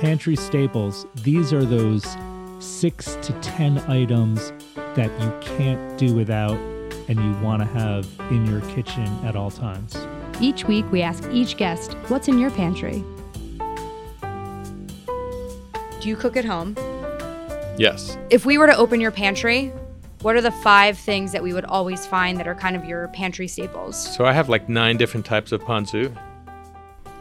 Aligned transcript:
Pantry 0.00 0.34
staples, 0.34 1.04
these 1.16 1.52
are 1.52 1.62
those 1.62 2.16
six 2.58 3.16
to 3.16 3.34
10 3.42 3.80
items 3.80 4.50
that 4.94 5.10
you 5.20 5.56
can't 5.58 5.98
do 5.98 6.14
without 6.14 6.56
and 7.08 7.22
you 7.22 7.32
want 7.44 7.60
to 7.60 7.66
have 7.66 8.08
in 8.30 8.46
your 8.46 8.62
kitchen 8.70 9.04
at 9.26 9.36
all 9.36 9.50
times. 9.50 9.94
Each 10.40 10.64
week, 10.64 10.90
we 10.90 11.02
ask 11.02 11.22
each 11.30 11.58
guest, 11.58 11.92
What's 12.08 12.28
in 12.28 12.38
your 12.38 12.50
pantry? 12.50 13.04
Do 16.00 16.08
you 16.08 16.16
cook 16.16 16.34
at 16.38 16.46
home? 16.46 16.74
Yes. 17.76 18.16
If 18.30 18.46
we 18.46 18.56
were 18.56 18.68
to 18.68 18.76
open 18.78 19.02
your 19.02 19.10
pantry, 19.10 19.70
what 20.22 20.34
are 20.34 20.40
the 20.40 20.50
five 20.50 20.96
things 20.96 21.30
that 21.32 21.42
we 21.42 21.52
would 21.52 21.66
always 21.66 22.06
find 22.06 22.38
that 22.38 22.48
are 22.48 22.54
kind 22.54 22.74
of 22.74 22.86
your 22.86 23.08
pantry 23.08 23.48
staples? 23.48 24.16
So 24.16 24.24
I 24.24 24.32
have 24.32 24.48
like 24.48 24.66
nine 24.66 24.96
different 24.96 25.26
types 25.26 25.52
of 25.52 25.60
ponzu. 25.60 26.16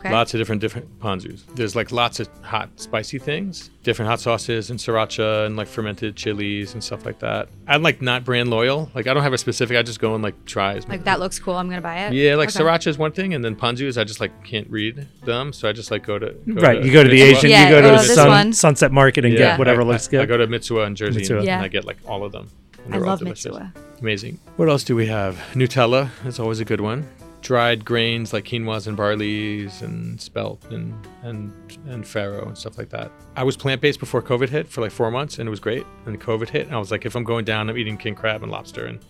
Okay. 0.00 0.10
Lots 0.12 0.32
of 0.32 0.38
different 0.40 0.62
different 0.62 0.98
ponzus. 0.98 1.44
There's 1.54 1.76
like 1.76 1.92
lots 1.92 2.20
of 2.20 2.28
hot 2.42 2.70
spicy 2.76 3.18
things, 3.18 3.68
different 3.82 4.08
hot 4.08 4.18
sauces 4.20 4.70
and 4.70 4.78
sriracha 4.78 5.44
and 5.44 5.58
like 5.58 5.68
fermented 5.68 6.16
chilies 6.16 6.72
and 6.72 6.82
stuff 6.82 7.04
like 7.04 7.18
that. 7.18 7.50
I'm 7.66 7.82
like 7.82 8.00
not 8.00 8.24
brand 8.24 8.48
loyal. 8.48 8.90
Like 8.94 9.06
I 9.06 9.12
don't 9.12 9.22
have 9.22 9.34
a 9.34 9.38
specific. 9.38 9.76
I 9.76 9.82
just 9.82 10.00
go 10.00 10.14
and 10.14 10.22
like 10.24 10.42
try. 10.46 10.74
as 10.76 10.88
Like 10.88 11.04
that 11.04 11.20
looks 11.20 11.38
cool. 11.38 11.54
I'm 11.54 11.68
gonna 11.68 11.82
buy 11.82 12.06
it. 12.06 12.14
Yeah, 12.14 12.36
like 12.36 12.48
Okay. 12.48 12.64
sriracha 12.64 12.86
is 12.86 12.96
one 12.96 13.12
thing, 13.12 13.34
and 13.34 13.44
then 13.44 13.54
ponzus 13.54 14.00
I 14.00 14.04
just 14.04 14.20
like 14.20 14.32
can't 14.42 14.68
read 14.70 15.06
them, 15.24 15.52
so 15.52 15.68
I 15.68 15.72
just 15.72 15.90
like 15.90 16.02
go 16.02 16.18
to 16.18 16.30
go 16.32 16.60
right, 16.62 16.82
you 16.82 16.90
go 16.92 17.04
to 17.04 17.10
the 17.10 17.20
Mitsuwa. 17.20 17.36
Asian, 17.36 17.50
Yeah, 17.50 17.64
you 17.64 17.70
go 17.74 17.80
to 17.82 17.88
oh, 17.88 17.96
the 17.96 18.02
this 18.02 18.14
Sun, 18.14 18.28
one. 18.28 18.52
Sunset 18.54 18.92
Market 18.92 19.26
and 19.26 19.34
Yeah, 19.34 19.40
get 19.50 19.58
whatever 19.58 19.82
I, 19.82 19.84
looks 19.84 20.08
I, 20.08 20.10
good. 20.12 20.20
I 20.22 20.26
go 20.26 20.38
to 20.38 20.46
Mitsuwa 20.46 20.86
in 20.86 20.94
Jersey 20.94 21.20
Mitsuwa. 21.20 21.36
and, 21.38 21.46
Yeah. 21.46 21.60
I 21.62 21.68
get 21.68 21.84
like 21.84 21.98
all 22.06 22.24
of 22.24 22.32
them. 22.32 22.48
and 22.86 22.94
I 22.94 22.98
love 22.98 23.18
delicious. 23.18 23.52
Mitsuwa. 23.54 23.72
Amazing. 24.00 24.38
What 24.56 24.70
else 24.70 24.82
do 24.82 24.96
we 24.96 25.08
have? 25.08 25.36
Nutella 25.52 26.08
is 26.24 26.40
always 26.40 26.58
a 26.58 26.64
good 26.64 26.80
one. 26.80 27.06
Dried 27.42 27.84
grains 27.84 28.32
like 28.32 28.44
quinoas 28.44 28.86
and 28.86 28.96
barleys 28.98 29.80
and 29.82 30.20
spelt 30.20 30.64
and 30.70 30.94
and 31.22 31.52
and 31.86 32.04
farro 32.04 32.46
and 32.46 32.56
stuff 32.56 32.76
like 32.78 32.90
that. 32.90 33.10
I 33.34 33.44
was 33.44 33.56
plant 33.56 33.80
based 33.80 33.98
before 33.98 34.20
COVID 34.22 34.48
hit 34.50 34.68
for 34.68 34.80
like 34.82 34.90
four 34.92 35.10
months 35.10 35.38
and 35.38 35.46
it 35.48 35.50
was 35.50 35.60
great. 35.60 35.86
And 36.06 36.20
COVID 36.20 36.48
hit 36.50 36.66
and 36.66 36.74
I 36.74 36.78
was 36.78 36.90
like, 36.90 37.06
if 37.06 37.14
I'm 37.16 37.24
going 37.24 37.44
down, 37.44 37.70
I'm 37.70 37.78
eating 37.78 37.96
king 37.96 38.14
crab 38.14 38.42
and 38.42 38.52
lobster 38.52 38.84
and 38.86 39.00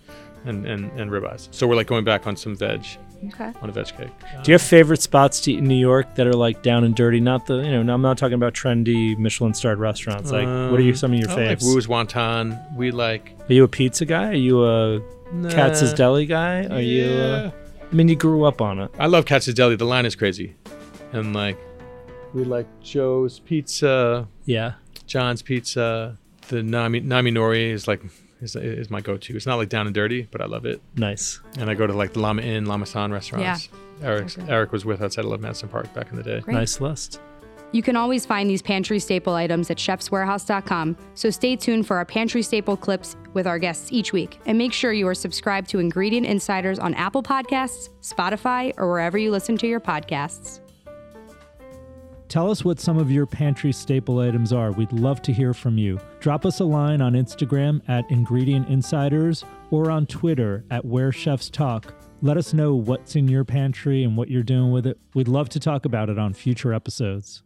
and 0.45 0.64
and, 0.67 0.91
and 0.98 1.11
ribeyes. 1.11 1.48
So 1.53 1.67
we're 1.67 1.75
like 1.75 1.89
going 1.89 2.05
back 2.05 2.27
on 2.27 2.36
some 2.36 2.55
veg 2.56 2.86
Okay. 3.34 3.53
on 3.61 3.69
a 3.69 3.73
veg 3.73 3.89
cake. 3.89 4.08
Do 4.42 4.51
you 4.51 4.55
have 4.55 4.62
favorite 4.62 5.03
spots 5.03 5.41
to 5.42 5.53
eat 5.53 5.58
in 5.58 5.64
New 5.64 5.75
York 5.75 6.14
that 6.14 6.27
are 6.27 6.33
like 6.33 6.62
down 6.62 6.84
and 6.84 6.95
dirty? 6.95 7.20
Not 7.20 7.45
the, 7.47 7.56
you 7.58 7.83
know, 7.84 7.92
I'm 7.92 8.01
not 8.01 8.17
talking 8.17 8.33
about 8.34 8.55
trendy 8.55 9.19
Michelin 9.19 9.53
starred 9.53 9.78
restaurants. 9.78 10.31
Like, 10.33 10.47
what 10.47 10.81
are 10.81 10.83
you, 10.83 10.92
Um, 10.92 10.97
some 10.97 11.12
of 11.12 11.19
your 11.19 11.28
I 11.31 11.48
like? 11.48 11.61
Wu's 11.61 11.86
Wonton. 11.86 12.58
We 12.77 12.92
like 12.92 13.34
Are 13.48 13.53
you 13.53 13.64
a 13.64 13.69
pizza 13.69 14.06
guy? 14.06 14.28
Are 14.31 14.33
you 14.33 14.64
a 14.64 15.01
Katz's 15.51 15.92
Deli 15.92 16.25
guy? 16.25 16.64
Are 16.69 16.81
you? 16.81 17.05
Yeah. 17.11 17.23
Uh, 17.25 17.51
I 17.91 17.94
mean, 17.94 18.08
you 18.08 18.16
grew 18.16 18.44
up 18.44 18.60
on 18.60 18.78
it. 18.78 18.91
I 18.98 19.06
love 19.06 19.24
Katz's 19.27 19.55
Deli. 19.55 19.77
The 19.77 19.84
line 19.84 20.06
is 20.06 20.14
crazy, 20.14 20.55
and 21.12 21.34
like 21.34 21.58
we 22.33 22.44
like 22.44 22.66
Joe's 22.80 23.41
Pizza, 23.41 24.28
Yeah. 24.44 24.74
John's 25.06 25.42
Pizza. 25.42 26.16
The 26.48 26.62
Nami 26.62 27.00
Nami 27.00 27.33
Nori 27.33 27.70
is 27.70 27.88
like 27.88 28.02
is, 28.41 28.55
is 28.56 28.91
my 28.91 29.00
go-to. 29.00 29.36
It's 29.36 29.46
not 29.46 29.56
like 29.56 29.68
down 29.68 29.86
and 29.86 29.94
dirty, 29.94 30.28
but 30.30 30.41
I 30.41 30.46
love 30.46 30.64
it. 30.66 30.80
Nice. 30.96 31.41
And 31.58 31.68
I 31.68 31.74
go 31.74 31.86
to 31.86 31.92
like 31.92 32.12
the 32.12 32.20
Llama 32.20 32.42
Inn, 32.42 32.66
Llama 32.66 32.86
San 32.86 33.12
restaurants. 33.12 33.68
Eric's, 34.02 34.38
Okay. 34.38 34.50
Eric 34.50 34.72
was 34.72 34.84
with 34.84 35.02
us 35.02 35.18
at 35.18 35.24
Eleven 35.24 35.42
Madison 35.42 35.68
Park 35.68 35.92
back 35.92 36.11
in 36.11 36.16
the 36.16 36.22
day. 36.22 36.41
Great. 36.41 36.55
Nice 36.55 36.80
list. 36.80 37.20
You 37.73 37.83
can 37.83 37.95
always 37.95 38.27
find 38.27 38.51
these 38.51 38.63
pantry 38.63 38.99
staple 38.99 39.35
items 39.35 39.71
at 39.71 39.77
chefswarehouse.com, 39.77 40.97
so 41.15 41.31
stay 41.31 41.55
tuned 41.55 41.87
for 41.87 41.97
our 41.97 42.05
pantry 42.05 42.43
staple 42.43 42.77
clips 42.77 43.17
with 43.33 43.47
our 43.47 43.59
guests 43.61 43.93
each 43.93 44.13
week. 44.13 44.41
And 44.47 44.59
make 44.59 44.73
sure 44.73 44.93
you 44.93 45.07
are 45.07 45.15
subscribed 45.15 45.71
to 45.71 45.79
Ingredient 45.79 46.27
Insiders 46.27 46.81
on 46.81 46.95
Apple 46.95 47.23
Podcasts, 47.23 47.91
Spotify, 48.03 48.75
or 48.77 48.89
wherever 48.89 49.17
you 49.17 49.31
listen 49.31 49.57
to 49.59 49.69
your 49.69 49.81
podcasts. 49.81 50.61
Tell 52.27 52.51
us 52.51 52.65
what 52.65 52.79
some 52.79 52.97
of 52.97 53.11
your 53.11 53.27
pantry 53.27 53.73
staple 53.73 54.21
items 54.21 54.53
are. 54.53 54.70
We'd 54.70 54.92
love 54.92 55.20
to 55.23 55.33
hear 55.33 55.53
from 55.53 55.79
you. 55.79 55.98
Drop 56.20 56.47
us 56.47 56.61
a 56.61 56.64
line 56.64 57.01
on 57.01 57.14
Instagram 57.14 57.83
at 57.89 58.09
Ingredient 58.09 58.69
Insiders 58.69 59.45
or 59.73 59.91
on 59.91 60.07
Twitter 60.07 60.64
at 60.70 60.85
Where 60.85 61.11
Chefs 61.11 61.51
Talk. 61.51 61.92
Let 62.23 62.36
us 62.36 62.53
know 62.53 62.75
what's 62.75 63.17
in 63.17 63.27
your 63.27 63.45
pantry 63.45 64.05
and 64.05 64.17
what 64.17 64.29
you're 64.29 64.45
doing 64.45 64.70
with 64.70 64.86
it. 64.86 64.98
We'd 65.14 65.27
love 65.27 65.48
to 65.51 65.61
talk 65.61 65.85
about 65.85 66.09
it 66.09 66.19
on 66.19 66.33
future 66.33 66.73
episodes. 66.73 67.42